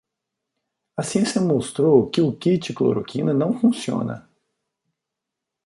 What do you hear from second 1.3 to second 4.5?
mostrou que o kit cloroquina não funciona